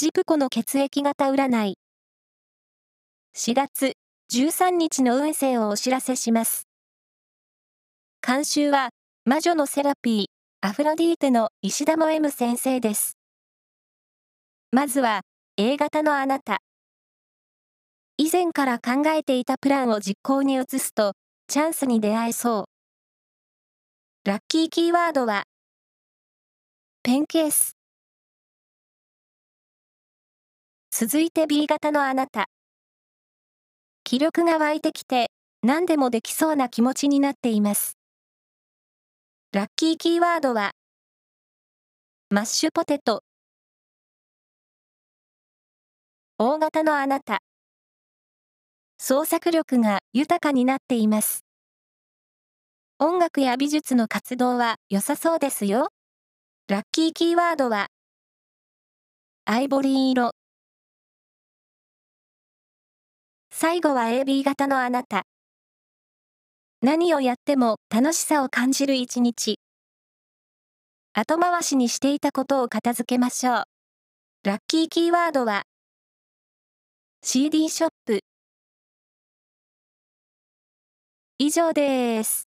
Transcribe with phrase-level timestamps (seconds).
[0.00, 1.76] ジプコの血液型占い。
[3.36, 3.92] 4月
[4.32, 6.66] 13日の運勢をお知らせします。
[8.26, 8.88] 監修は、
[9.26, 13.18] 魔女のセラピー、アフロディーテの石田も M 先生です。
[14.72, 15.20] まずは、
[15.58, 16.60] A 型のあなた。
[18.16, 21.12] 以前から考えていたプランを実行に移すと、
[21.46, 22.64] チャンスに出会えそう。
[24.26, 25.42] ラッキーキーワードは、
[27.02, 27.79] ペンケース。
[31.02, 32.50] 続いて B 型のあなた。
[34.04, 35.30] 気力が湧いてきて、
[35.62, 37.96] 何でもできそうな気持ちになっています。
[39.52, 40.72] ラッキーキーワードは、
[42.28, 43.22] マッシュポテト。
[46.36, 47.38] 大型のあなた。
[48.98, 51.46] 創作力が豊かになっています。
[52.98, 55.88] 音楽や美術の活動は良さそうですよ。
[56.68, 57.86] ラッキーキーワードは、
[59.46, 60.32] アイボリー色。
[63.62, 65.26] 最後は AB 型のあなた。
[66.80, 69.58] 何をやっても楽しさを感じる一日。
[71.12, 73.64] 後回しにしていたことを片付けましょう。
[74.44, 75.64] ラッキーキーワードは
[77.22, 78.20] CD ショップ。
[81.36, 82.49] 以上です。